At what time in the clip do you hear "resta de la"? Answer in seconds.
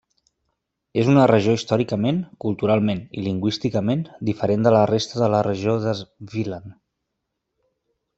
4.93-5.43